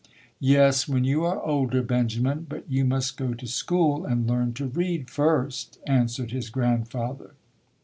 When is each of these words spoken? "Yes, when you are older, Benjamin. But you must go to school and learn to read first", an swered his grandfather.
"Yes, 0.39 0.87
when 0.87 1.03
you 1.03 1.23
are 1.25 1.39
older, 1.43 1.83
Benjamin. 1.83 2.47
But 2.49 2.65
you 2.67 2.85
must 2.85 3.17
go 3.17 3.35
to 3.35 3.45
school 3.45 4.03
and 4.03 4.27
learn 4.27 4.53
to 4.53 4.65
read 4.65 5.11
first", 5.11 5.77
an 5.85 6.07
swered 6.07 6.31
his 6.31 6.49
grandfather. 6.49 7.35